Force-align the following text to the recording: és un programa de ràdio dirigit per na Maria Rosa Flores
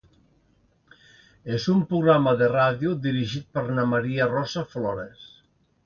és 1.59 1.67
un 1.75 1.83
programa 1.93 2.35
de 2.41 2.49
ràdio 2.55 2.97
dirigit 3.07 3.47
per 3.59 3.67
na 3.79 3.87
Maria 3.95 4.33
Rosa 4.37 4.69
Flores 4.77 5.33